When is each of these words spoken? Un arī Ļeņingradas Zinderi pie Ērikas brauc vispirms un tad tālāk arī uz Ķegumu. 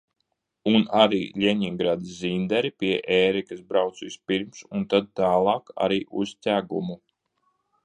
Un 0.69 0.85
arī 1.01 1.19
Ļeņingradas 1.43 2.15
Zinderi 2.21 2.71
pie 2.83 2.89
Ērikas 3.19 3.61
brauc 3.73 4.03
vispirms 4.07 4.65
un 4.79 4.89
tad 4.95 5.13
tālāk 5.23 5.73
arī 5.89 6.03
uz 6.25 6.35
Ķegumu. 6.49 7.01